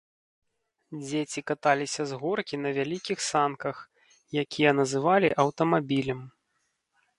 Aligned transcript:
Дзеці 1.01 1.39
каталіся 1.49 2.01
з 2.13 2.17
горкі 2.21 2.55
на 2.63 2.69
вялікіх 2.79 3.19
санках, 3.29 3.77
якія 4.43 4.75
называлі 4.83 5.29
аўтамабілем. 5.47 6.27